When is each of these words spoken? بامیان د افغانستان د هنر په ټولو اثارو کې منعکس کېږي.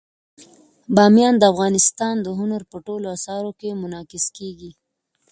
بامیان 0.95 1.35
د 1.39 1.43
افغانستان 1.53 2.15
د 2.21 2.27
هنر 2.39 2.61
په 2.71 2.77
ټولو 2.85 3.05
اثارو 3.15 3.51
کې 3.59 3.79
منعکس 3.81 4.25
کېږي. 4.37 4.71